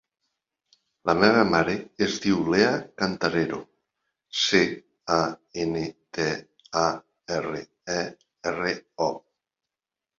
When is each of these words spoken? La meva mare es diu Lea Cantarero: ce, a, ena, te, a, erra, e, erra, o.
La 1.09 1.13
meva 1.23 1.43
mare 1.49 1.75
es 2.05 2.15
diu 2.23 2.39
Lea 2.55 2.71
Cantarero: 3.03 3.61
ce, 4.47 4.65
a, 5.19 5.21
ena, 5.67 5.87
te, 6.21 6.29
a, 6.87 6.91
erra, 7.41 7.65
e, 7.99 8.03
erra, 8.55 8.79
o. 9.09 9.15